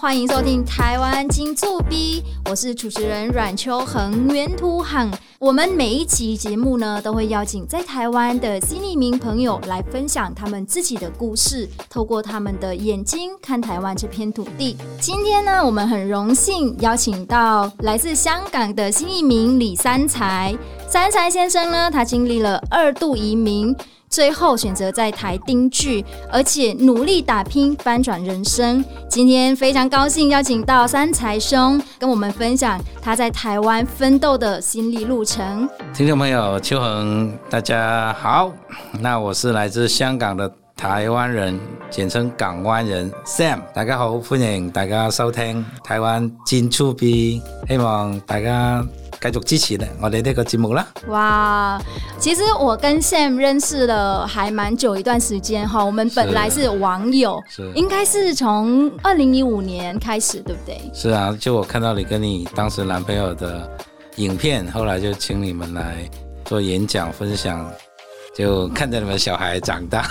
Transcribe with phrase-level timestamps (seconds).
[0.00, 5.10] 欢迎收听台湾金醋 B，我是主持人阮秋恒，原图汉。
[5.40, 14.76] 我们每一期节目呢，都会邀请在台湾的新移民朋友来分享他们自己的故事，透过他们的眼睛看台湾这片土地。
[15.00, 20.56] 今天呢，我们很荣幸邀请到来自香港的新移民李三才。
[20.86, 23.74] 三才先生呢，他经历了二度移民。
[24.08, 28.84] 最后选择在台定居，而且努力打拼翻转人生。
[29.08, 35.68] 今天非常高兴邀请到三才兄跟我们分享他在台湾奋斗的心理路程。
[35.94, 38.52] 听众朋友，秋恒，大家好。
[39.00, 41.58] 那我是来自香港的台湾人，
[41.90, 43.60] 简称港湾人 Sam。
[43.74, 48.84] 大家好，欢迎大家收听台湾金醋 B，希望大家。
[49.20, 50.86] 继续支持呢，我哋呢个节目啦。
[51.08, 51.80] 哇，
[52.18, 60.80] 其实我跟 Sam 认识了还蛮久一段时间哈，我们本来是网友，是应该是从二零一五年开始，对不对？
[60.94, 63.68] 是啊，就我看到你跟你当时男朋友的
[64.16, 66.08] 影片，后来就请你们来
[66.44, 67.70] 做演讲分享。
[68.38, 70.06] 就看着你们小孩长大，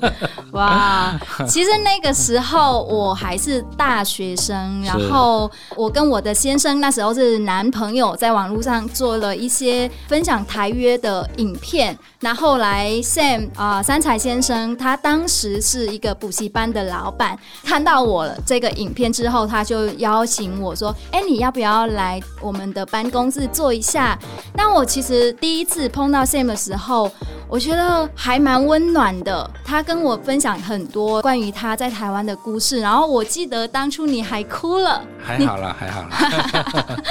[0.52, 1.18] 哇！
[1.48, 11.98] 其实那个时候我还是大学生，然后我跟我的先生那时候是男朋友，在网络上做了一些分享台约的影片。
[12.22, 24.18] 那后来 Sam 啊、呃，三才先生他当时是一个补习班的老板，看到我这个影片之后，他就邀请我说：“哎，你要不要来我们的办公室坐一下？”
[24.54, 27.10] 那我其实第一次碰到 Sam 的时候，
[27.50, 29.50] 我觉得还蛮温暖的。
[29.64, 35.02] 他跟我分享很多关于他在台湾的故事，然后我记得当初你还哭了。
[35.18, 37.02] 还好了， 还好了。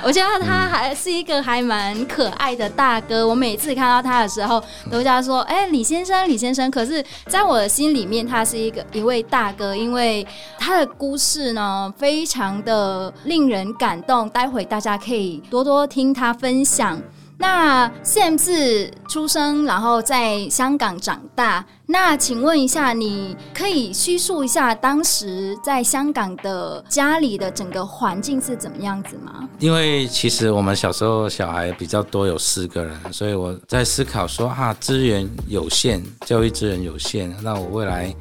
[0.04, 3.26] 我觉得他还是一个还蛮可爱的大哥。
[3.26, 10.26] 我每次看到他的时候，都叫他说：“哎，李先生，李先生。”可是，在我的心里面，他是一个一位大哥，因为
[10.58, 14.28] 他的故事呢，非常的令人感动。
[14.28, 17.00] 待会大家可以多多听他分享。
[17.40, 21.64] 那 Sam 是出生，然后在香港长大。
[21.86, 29.48] 那请问一下，你可以叙述一下当时在香港的家里的整个环境是怎么样子吗？
[29.60, 38.12] 因为其实我们小时候小孩比较多，有四个人，所以我在思考说啊，资源有限，教育资源有限，那我未来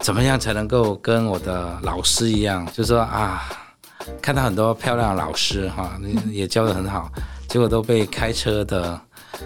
[0.00, 3.48] 怎么样才能够跟我的老师一样，就是说啊，
[4.20, 5.98] 看到很多漂亮的老师哈，
[6.30, 7.08] 也教得很好。
[7.50, 8.98] 结果都被开车的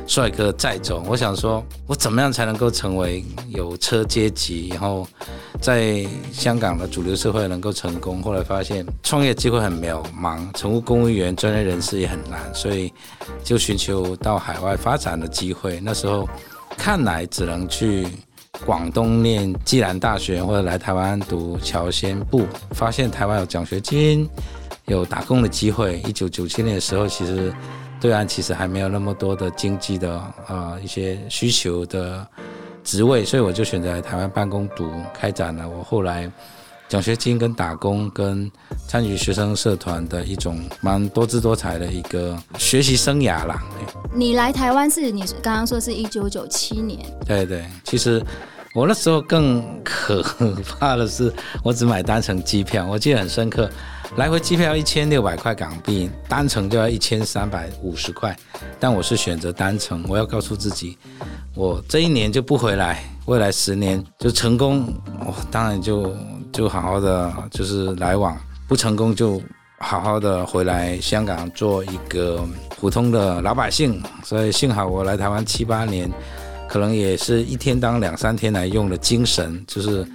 [0.06, 1.02] 帅哥载走。
[1.08, 5.08] 我想说，我怎么样才能够成为有车阶级，然后
[5.58, 8.22] 在香港的主流社会能够成功？
[8.22, 12.92] 后来发现创业机会很渺茫，成为公务员专业人士也很难，所以
[13.42, 15.80] 就寻求到海外发展的机会。
[15.80, 16.28] 那时候
[16.76, 18.06] 看来只能去
[18.66, 22.46] 广东念暨南大学，或者来台湾读侨先部。
[22.72, 24.28] 发现台湾有奖学金，
[24.88, 26.00] 有打工的机会。
[26.00, 27.50] 一九九七年的时候，其实。
[28.04, 32.26] 对岸其实还没有那么多的经济的啊、呃、一些需求的
[32.82, 36.30] 职位，所以我就选择来台湾办公读，开展了我后来
[36.86, 38.52] 奖学金跟打工跟
[38.86, 43.62] 参与学生社团的一种蛮多姿多彩的一个学习生涯啦。
[44.12, 47.00] 你来台湾是你刚刚说是一九九七年？
[47.26, 48.22] 对对，其实
[48.74, 50.22] 我那时候更可
[50.78, 51.32] 怕的是，
[51.62, 53.70] 我只买单程机票，我记得很深刻。
[54.16, 58.34] 来回机票一千六百块港币，单程就要一千三百五十块，
[58.78, 60.04] 但我是选择单程。
[60.08, 60.96] 我要告诉自己，
[61.56, 64.86] 我这一年就不回来，未来十年就成功，
[65.26, 66.14] 我、当然就
[66.52, 68.38] 就好好的就是来往，
[68.68, 69.42] 不成功就
[69.78, 74.00] 好好的回来香港做一个普通的老百姓。
[74.22, 76.08] 所以幸好我来台湾七八年，
[76.68, 80.06] 可能也是一天当两三天来用的精神，就是。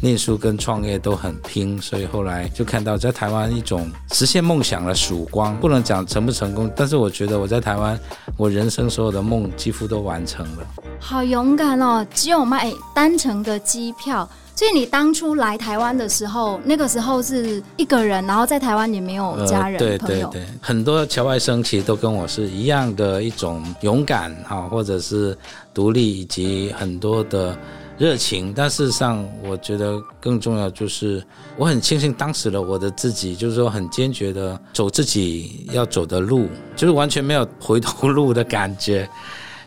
[0.00, 5.56] 念书跟创业都很拼，所以后来就看到在台湾一种实现梦想的曙光。
[5.58, 7.98] 不能讲成不成功，但是我觉得我在台湾，
[8.36, 10.66] 我人生所有的梦几乎都完成了。
[11.00, 12.06] 好勇敢哦！
[12.12, 14.28] 只有卖单程的机票。
[14.56, 20.28] 所以你当初来台湾的时候，那个时候是一个人，然后在台湾也没有家人、呃、对朋友。
[20.28, 25.36] 对对，很多侨外生其实都跟我是一样的一种勇敢哈，或者是
[25.72, 27.56] 独立，以及很多的。
[27.96, 31.24] 热情，但事实上，我觉得更重要就是，
[31.56, 39.08] 我很庆幸当时的我的自己，就是说很坚决的走自己要走的路，就是完全没有回头路的感觉，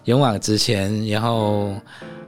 [0.03, 1.07] 勇往直前。
[1.07, 1.73] 然后，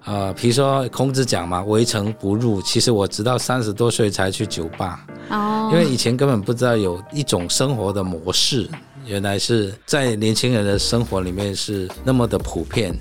[0.06, 8.70] 呃，比如说孔子讲嘛，“围城不入”，其实我直到 三十多岁才去酒吧，哦，因为以前根本不知道有一种生活的模式，
[9.06, 12.98] 原来是在年轻人的生活里面是那么的普遍。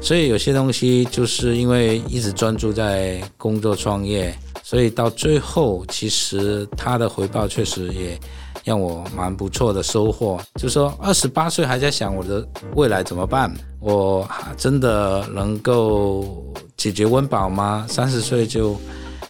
[0.00, 4.32] 所以有些东西就是因为一直专注在工作创业，
[4.62, 8.18] 所以到最后，其实他的回报确实也
[8.64, 10.40] 让我蛮不错的收获。
[10.54, 16.44] 就是说二十八岁还在想我的未来怎么办，我真的能够
[16.76, 17.84] 解决温饱吗？
[17.88, 18.76] 三十岁就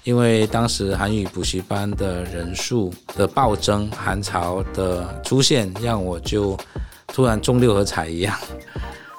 [0.04, 6.58] 因为当时韩语补习班的人数的暴增，韩潮的出现，让我就
[7.06, 8.36] 突然中六合彩一样。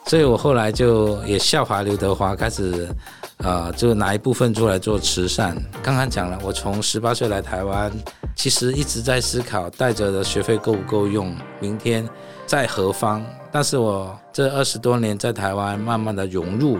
[0.10, 2.90] 所以我后来就也效法刘德华，开始，
[3.38, 5.56] 呃，就拿一部分出来做慈善。
[5.84, 7.92] 刚刚讲了，我从十八岁来台湾，
[8.36, 12.10] 其实一直在思考带着的学费够不够用，明天
[12.48, 13.24] 在何方。
[13.52, 16.80] 但是我这二十多年在台湾，慢慢的融入。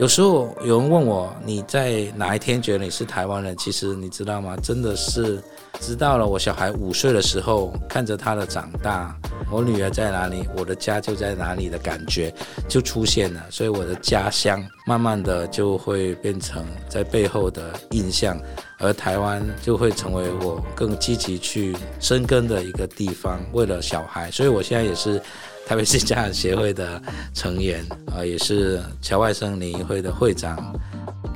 [0.00, 3.54] 有时候有人问我，你在哪一天觉得你是台湾人？
[3.58, 4.56] 其实你知道吗？
[4.62, 5.38] 真的是。
[5.78, 9.14] 知道了我小孩五岁的时候，看着他的长大，
[9.50, 12.32] 我女儿在哪里，我的家就在哪里的感觉
[12.68, 13.42] 就出现了。
[13.50, 18.38] 所以我的家乡慢慢的就会变成在背后的印象，
[18.78, 23.40] 而台湾就会成为我更积极去深耕的一个地方。
[23.52, 25.22] 为了小孩，所以我现在也是
[25.70, 27.00] 台北市家长协会的
[27.32, 30.58] 成员啊，也是侨外生联谊会的会长。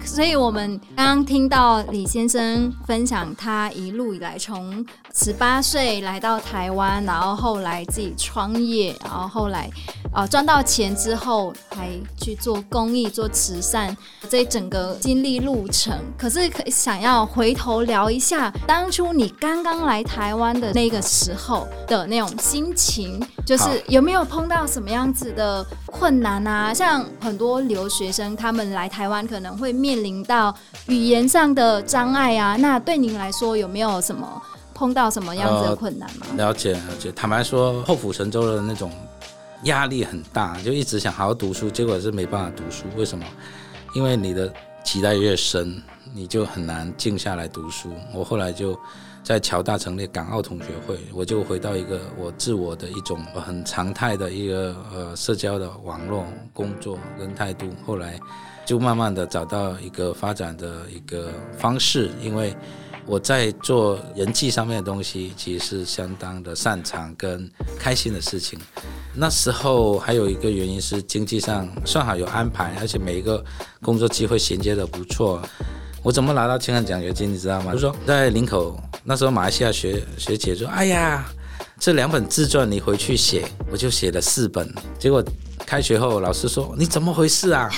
[0.05, 4.85] 所以，我们刚刚听到李先生分享他一路以来，从
[5.15, 9.71] 十八岁来到台湾，然后后来自己创业，然后后来
[10.13, 11.89] 呃赚到钱之后，还
[12.21, 13.97] 去做公益、做慈善，
[14.29, 15.97] 这整个经历路程。
[16.19, 26.75] 可是，想要回头聊一下当初你刚刚来台湾的那个时候的那种心情，就是有没有碰到什么样子的困难啊？
[26.75, 30.53] 像很多留学生，他们来台湾可能会面面临到
[30.89, 34.43] 语言上的障碍啊，那对您来说有没有什么
[34.75, 36.27] 碰到什么样子的困难吗？
[36.31, 38.91] 呃、了解了解，坦白说，破釜沉舟的那种
[39.65, 42.87] 压力很大，就一直想好好读书，结果是没办法读书。
[42.97, 43.25] 为什么？
[43.95, 44.53] 因为你的
[44.83, 45.81] 期待越深，
[46.13, 47.93] 你就很难静下来读书。
[48.13, 48.77] 我后来就
[49.25, 57.67] 在侨大成立港澳同学会，我就回到一个我自我的一种很常态的一个呃社交的网络工作跟态度。
[57.85, 58.21] 后来。
[58.67, 62.57] 就慢慢的找到一个发展的一个方式，因为
[63.05, 67.47] 我在做人际上面的东西，其实是相当的擅长跟
[67.79, 68.59] 开心的事情。
[69.15, 73.45] 那时候还有一个原因是经济上算好有安排，而且每一个
[73.83, 75.43] 工作机会衔接的不错。
[76.05, 77.73] 我怎么拿到青汉奖学金，你知道吗？
[77.73, 81.25] 就是说在林口那时候，马来西亚学学姐说：“哎呀，
[81.81, 85.25] 这两本自传你回去写。”我就写了四本，结果
[85.65, 87.71] 开学后老师说：“你怎么回事啊？”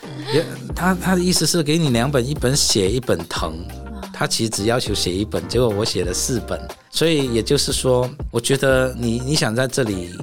[0.30, 0.44] 也，
[0.76, 3.66] 他他的意思是给你两本，一本写，一本疼。
[4.12, 6.60] 他其实只要求写一本，结果我写了四本。
[6.90, 10.14] 所以也就是说，我觉得你你想在这里，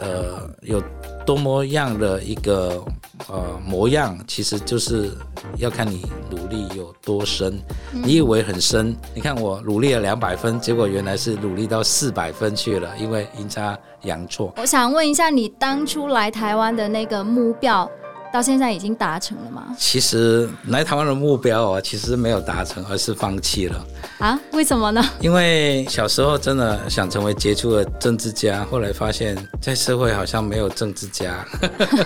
[0.00, 0.82] 呃，有
[1.24, 2.84] 多么样的一个
[3.28, 5.10] 呃模样，其实就是
[5.56, 7.58] 要看你努力有多深。
[7.92, 14.52] 你以为很深，你看我努力了两百分，结果原来是努力到四百分去了，因为阴差阳错。
[14.56, 17.90] 我想问一下，你当初来台湾的那个目标？
[18.34, 19.76] 到现在已经达成了吗？
[19.78, 23.86] 其实来台湾的目标啊，其实没有达成，而是放弃了。
[24.18, 24.36] 啊？
[24.50, 25.00] 为什么呢？
[25.20, 31.46] 因为小时候真的想成为杰出的政治家，后来发现，在社会好像没有政治家，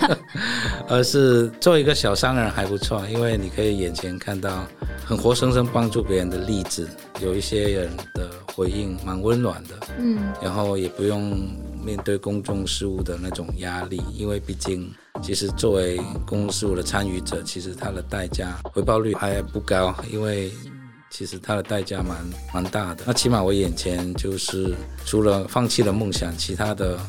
[0.87, 4.67] 而是做一个小商人还不错，因为你可以眼前看到
[5.03, 6.87] 很活生生帮助别人的例子，
[7.19, 11.35] 有一些人的回应蛮温暖的，嗯，然后也不用
[11.83, 14.93] 面对公众事务的那种压力，因为毕竟。
[15.21, 20.51] 其实作为公共事务的参与者，其实它的代价回报率还不高，因为
[21.11, 22.17] 其实它的代价蛮
[22.53, 23.03] 蛮大的。
[23.05, 24.73] 那起码我眼前就是
[25.05, 26.99] 除了放弃了梦想，其他的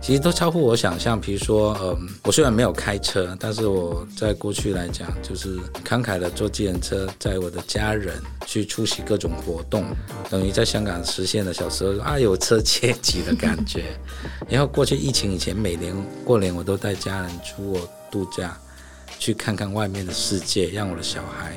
[0.00, 1.20] 其实都超乎我想象。
[1.20, 9.84] 比如说，嗯，我虽然没有开车，但是我在过去来讲，就是慷慨的坐计程车载我的家人去出席各种活动，
[10.30, 13.84] 等于在香港实现了小时候啊有车阶级的感觉。
[14.48, 15.94] 然后过去疫情以前，每年
[16.24, 18.56] 过年我都带家人出国度假，
[19.18, 21.54] 去看看外面的世界，让我的小孩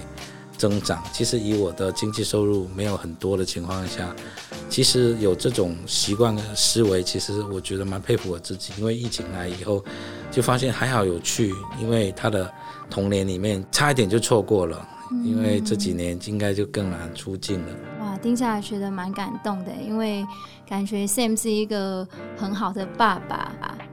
[0.66, 1.04] 增长。
[1.14, 4.10] 其实以我的经济收入没有很多的情况下，
[4.68, 8.74] 其实有这种习惯跟思维，其实我觉得蛮佩服我自己。
[8.80, 9.86] 因为疫情来以后，
[10.32, 12.52] 就发现还好有趣，因为他的
[12.90, 14.84] 童年里面差一点就错过了，
[15.24, 17.74] 因为这几年应该就更难出境了。
[18.02, 20.26] 哇，听下来觉得蛮感动的，因为。
[20.68, 23.52] 感觉 Sam 是一个很好的爸爸，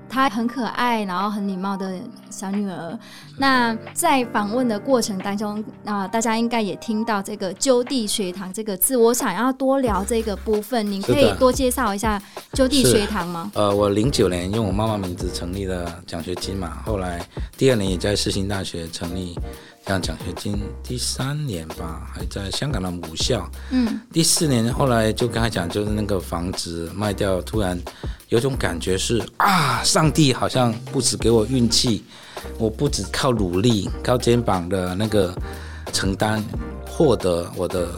[0.09, 2.01] 他很可爱，然后很礼貌的
[2.31, 2.99] 小女儿。
[3.39, 12.23] 那在访问的过程当中，啊，大家应该也听到这个就地学堂这个字，我想要多聊这个部分，您可以多介绍一下
[12.53, 13.51] 就地学堂吗？
[13.55, 19.37] 呃，我零九年用我妈妈名字成立了奖学金嘛，后来第二年也在世新大学成立
[19.87, 23.51] 像奖学金，第三年吧，还在香港的母校。
[23.71, 27.81] 嗯，第四年后来就刚才讲，就是那个房子卖掉，突然
[28.29, 32.05] 有种感觉是啊，上帝好像不止给我运气，
[32.59, 35.35] 我不只靠努力、靠肩膀的那个
[35.93, 36.43] 承担
[36.87, 37.89] 获得我的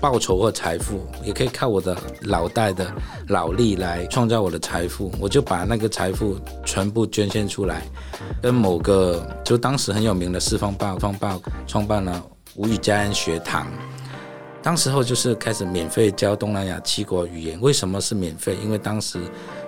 [0.00, 2.92] 报酬或财富，也可以靠我的脑袋的
[3.28, 5.12] 脑力来创造我的财富。
[5.20, 7.82] 我就把那个财富全部捐献出来。
[8.40, 12.20] 跟某个就当时很有名的《四方报》创办创办了
[12.56, 13.66] 吴语家恩学堂，
[14.62, 17.60] 当时候就是开始免费教东南亚七国语言。
[17.60, 18.56] 为什么是免费？
[18.62, 19.18] 因为当时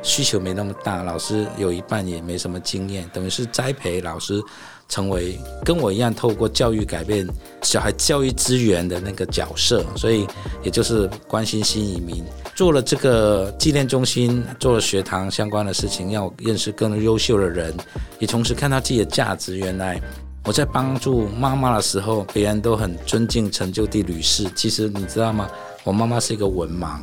[0.02, 4.40] 需求没那么大，老师有一半也没什么经验，等于是栽培老师
[4.88, 7.26] 成为跟我一样透过教育改变
[7.62, 9.84] 小孩教育资源的那个角色。
[9.96, 10.26] 所以
[10.62, 12.24] 也就是关心新移民。
[12.54, 17.74] 做了这个纪念中心，做了学堂相关的事情，要认识更优秀的人，
[18.20, 19.56] 也同时看到自己的价值。
[19.56, 20.00] 原来
[20.44, 24.46] 我在帮助妈妈的时候，别人都很尊敬陈就地女士。
[24.54, 25.48] 其实你知道吗？
[25.84, 26.98] 我妈妈是一个文盲，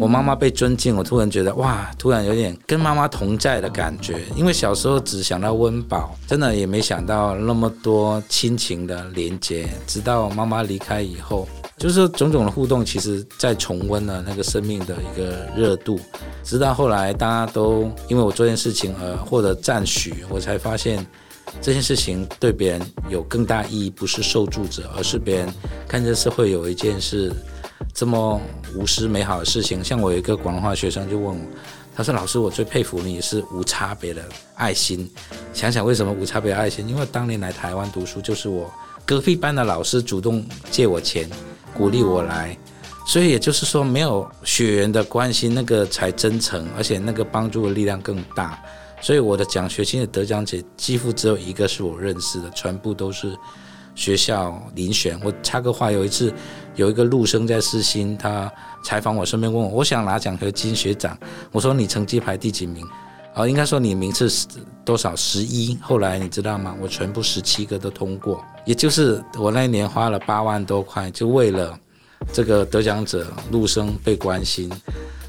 [0.00, 4.20] 我妈妈被尊敬，我突然觉得哇，突然有点跟妈妈同在的感觉。
[4.34, 9.68] 因为小时候只想到温饱，真的也没想到那么多亲情的连接。
[9.86, 11.46] 直到妈妈离开以后。
[11.78, 16.00] 就是种种的互动，其实在重温了那个生命的一个热度。
[16.42, 21.06] 直到后来，大家都因为我做件事情而获得赞许，我才发现
[21.60, 25.52] 这件事情对别人有更大意义，不是受助者，而是别人
[25.88, 27.32] 看见社会有一件事
[27.94, 28.40] 这么
[28.74, 29.82] 无私美好的事情。
[29.82, 31.40] 像我有一个广东话学生就问我，
[31.94, 34.22] 他说：“老师，我最佩服你是无差别的
[34.54, 35.10] 爱心。
[35.52, 36.88] 想想为什么无差别爱心？
[36.88, 38.72] 因为当年来台湾读书，就是我
[39.04, 41.28] 隔壁班的老师主动借我钱。”
[41.76, 42.56] 鼓励我来，
[43.06, 48.58] 所以也就是说，没有血缘的关系，那个才真诚，而且那个帮助的力量更大。
[49.00, 53.36] 所以我的奖学金的得奖者几乎只有一个是我认识的，全部都是
[53.94, 55.18] 学校遴选。
[55.22, 56.32] 我插个话，有一次
[56.74, 58.50] 有一个陆生在世新，他
[58.82, 61.16] 采访我，顺便问我，我想拿奖学金，学长，
[61.52, 62.86] 我说你成绩排第几名？
[63.34, 64.46] 哦，应该说你名次是
[64.82, 65.14] 多少？
[65.14, 65.76] 十一。
[65.82, 66.74] 后来你知道吗？
[66.80, 71.78] 我全部十七个都通过，也就是我那一年花了八万多块，就为了
[72.32, 74.72] 这个得奖者陆生被关心。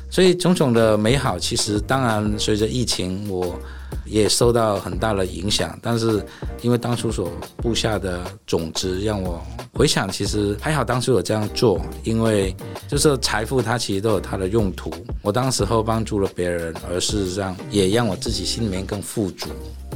[0.09, 3.59] 所以种种的美好，其实当然随着疫情，我
[4.05, 5.77] 也受到很大的影响。
[5.81, 6.25] 但是
[6.61, 9.41] 因为当初所布下的种子，让我
[9.73, 12.55] 回想，其实还好当初我这样做，因为
[12.87, 14.91] 就是财富它其实都有它的用途。
[15.21, 19.49] 我当时候帮助了别人，而事实上也让我自己心里面更富足。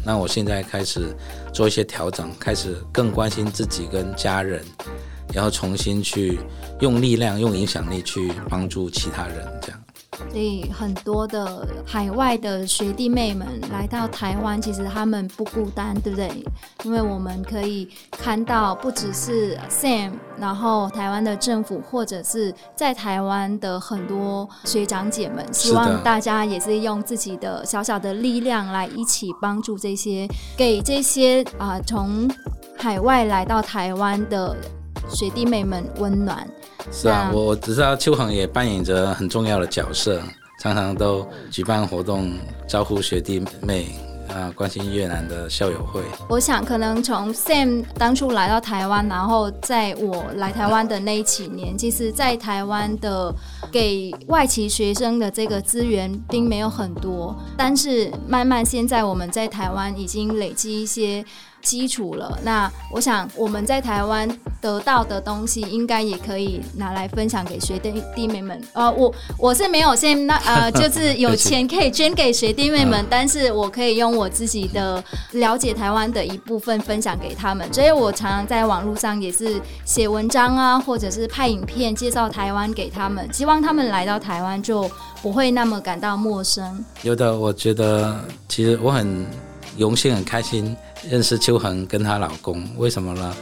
[0.06, 1.16] 那我现在开始
[1.54, 4.62] 做一些调整，开始更关心自己跟家人，
[5.34, 6.38] 然后重新去
[6.82, 9.80] 用力量、用影响力去帮助其他人，这样。
[10.30, 16.46] 所以很多的海外的学弟妹们来到台湾，其实他们不孤单，对不对？
[16.84, 32.30] 因为我们可以看到，不只是 Sam，然后台湾的政府，或者是在台湾的很多学长姐们，希望大家也是用自己的小小的力量来一起帮助这些，给这些啊从
[32.78, 34.56] 海外来到台湾的
[35.10, 36.48] 学弟妹们温暖。
[36.90, 40.22] 是啊，我我知道秋恒也扮演着很重要的角色，
[40.60, 42.32] 常常都举办活动
[42.68, 43.96] 招呼学弟妹
[44.30, 46.02] 啊，关心越南的校友会。
[46.30, 53.34] 我想可能从 Sam 当初来到台湾，然后在我来台湾的那几年，其实，在台湾的
[53.72, 61.24] 给外籍学生的这个资源并没有很多，但是慢慢现在我们在台湾已经累积一些。
[61.62, 64.28] 基础了，那我想我们在台湾
[64.60, 68.62] 得到的东西，应该也可以拿来分享给学弟弟妹们。
[68.74, 77.72] 呃，我我是没有先那呃， 就是有钱可以捐给学弟妹们， 但是我可以用我自己的了解台湾的一部分分享给他们。
[77.74, 84.90] 所以我常常在网络上也是写文章啊，或者是拍影片介绍台湾给他们，希望他们来到台湾就
[85.22, 86.84] 不会那么感到陌生。
[87.04, 89.26] 有的，我觉得其实我很
[89.78, 90.76] 荣幸，很开心。
[91.10, 93.36] 认识秋恒跟她老公，为什么呢？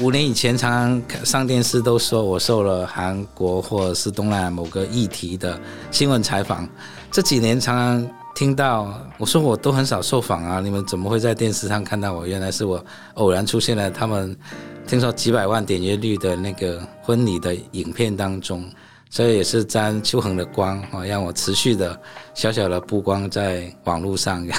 [0.00, 5.58] 五年以前常常上电视都说我受了韩国或是东南亚某个议题的
[5.90, 6.68] 新闻采访，
[7.10, 12.26] 这几年常常听到我说我都很少受访啊，你们怎么会在电视上看到我？
[12.26, 14.36] 原来是我偶然出现了他们
[14.86, 18.62] 听说几百万点阅率的那个婚礼的影片当中，
[19.08, 21.98] 所以也是沾秋恒的光啊，让我持续的
[22.34, 24.46] 小小的曝光在网络上。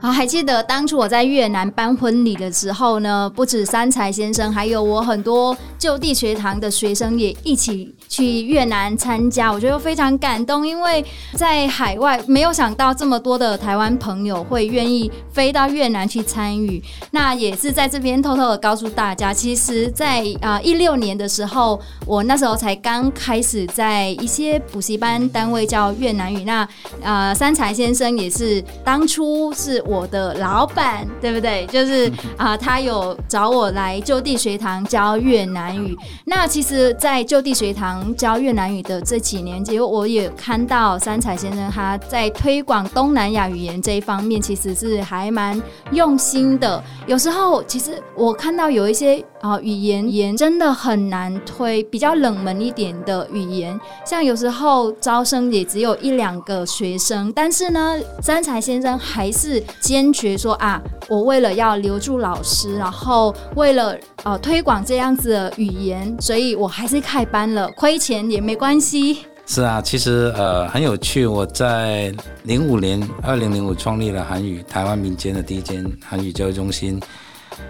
[0.00, 16.82] 啊，还记得当初我在越南办婚礼的时候呢，不止三才先生，还有我很多就地学堂的学生也一起去越南参加，我觉得非常感动，因为在海外没有想到这么多的台湾朋友会愿意飞到越南去参与。
[17.10, 26.44] 那也是在这边偷偷的告诉大家，其实在，啊一六年的时候，我那时候才刚开始在一些补习班单位教越南语。
[26.44, 26.68] 那
[27.02, 29.82] 啊三才先生也是当初是。
[29.88, 31.64] 我的老板，对不对？
[31.66, 35.96] 就是啊、他有找我来就地学堂教越南语。
[36.26, 45.60] 那其实，在就地学堂教越南语的这几年，其实我也看到三才先生他在推广东南亚语言这一方面，其实是还蛮
[45.92, 46.82] 用心的。
[47.06, 59.62] 有时候，其实我看到有一些啊、语言言真的很难推，比较冷门一点的语言，像有时候招生也只有一两个学生，但是呢，三才先生还是。
[59.80, 69.20] 坚决说啊，我为了要留住老师，然后为了呃推广这样子的语言，所以我还是开班了，亏钱也没关系。
[69.46, 77.00] 是啊，其实呃很有趣，我在零五年，二零零五创立了韩语台湾民间的第一间韩语教育中心，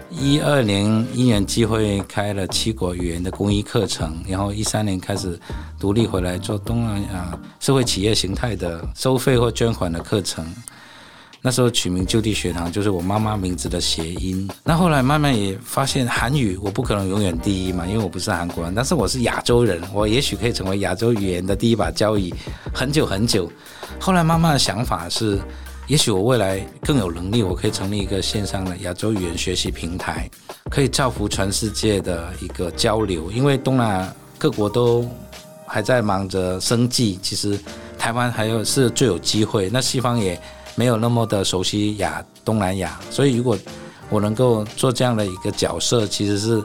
[0.09, 0.83] 一二年
[1.13, 5.39] 因缘机会开了七国语言的公益课程，然后一三年开始
[5.79, 10.45] 独立回来做东南亚社会企业形态的收费或捐款的课程。
[11.41, 14.45] 那时候取名就地学堂，就是我妈妈名字的谐音。
[14.61, 22.33] 那后来慢慢也发现韩语我不可能永远第一嘛，因为我不是韩国人，但是我是亚洲人，我也许可以成为亚洲语言的第一把交椅，
[22.73, 23.49] 很久很久。
[23.99, 25.39] 后来妈妈的想法是，
[25.87, 30.29] 也许我未来更有能力，我可以成立一个线上的亚洲语言学习平台，
[30.69, 33.31] 可以造福全世界的一个交流。
[33.31, 35.09] 因为东南亚各国都
[35.65, 37.57] 还在忙着生计，其实
[37.97, 39.69] 台湾还有是最有机会。
[39.71, 40.37] 那西方也。
[40.79, 43.57] 没有那么的熟悉亚东南亚，所以如果
[44.09, 46.63] 我能够做这样的一个角色，其实是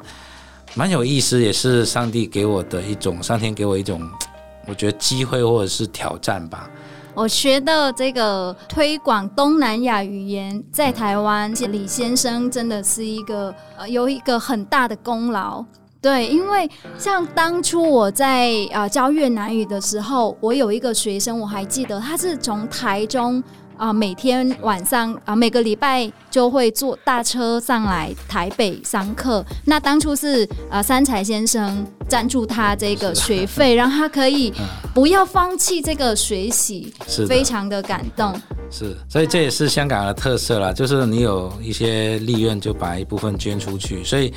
[0.76, 4.00] 蛮有意思，也是上帝给我的一种，上天给我一种，
[4.68, 6.71] 我觉得机会或者是挑战吧。
[7.12, 15.64] 我觉得这个推广东南亚语言在台湾，李先生真的是一个呃有一个很大的功劳。
[16.00, 23.42] 对，因为像当初我在呃教越南语的时候，我有一个学生，我还记得他是从台中。
[23.76, 29.44] 啊，每天晚上啊，每个礼拜就会坐大车上来台北上课。
[29.64, 34.52] 那当初是啊，三才先生赞助他这个学费，让他可以
[34.94, 38.32] 不要放弃这个学习，是非常的感动。
[38.70, 44.32] 是，所以这也是香港的特色啦，就是你有一些利润，就把一部分捐出去，所以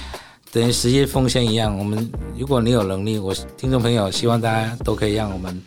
[0.51, 1.77] 等于实业奉献一样。
[1.77, 5.61] 我们如果你有能力，我听众朋友希望大家都可以让我们。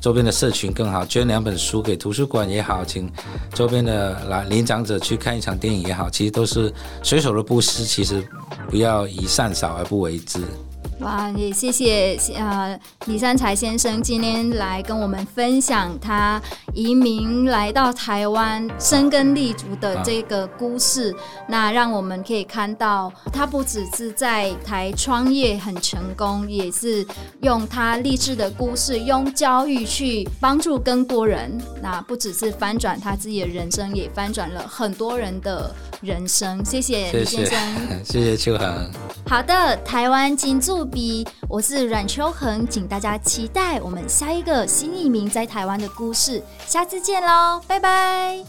[0.00, 3.10] 周边的社群更好，捐两本书给图书馆也好，请
[3.52, 8.26] 周边的来年长者去看一场电影也好，其实都是随手的布施，其实
[8.70, 10.40] 不要以善少而不为之。
[11.00, 16.40] 哇，也谢谢呃李三才先生今天来跟我们分享他
[16.74, 21.14] 移民来到台湾生根立足的这个故事。
[21.46, 27.06] 那让我们可以看到，他不只是在台创业很成功，也是
[27.42, 31.56] 用他励志的故事，用教育去帮助更多人。
[31.80, 36.64] 那不只是翻转他自己的人生，也翻转了很多人的人生。
[36.64, 37.58] 谢谢李先生，
[38.04, 38.90] 谢谢秋恒。
[39.26, 48.44] 好的，台湾金驻 B，我是阮秋恒，请大家期待我们下一个新移民在台湾的故事，下次见喽，拜拜。